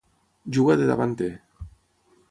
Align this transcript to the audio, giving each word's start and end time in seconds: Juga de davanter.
Juga 0.57 0.77
de 0.81 0.87
davanter. 0.93 1.31